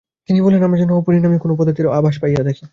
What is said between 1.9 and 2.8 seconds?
আভাস পাইয়া থাকি।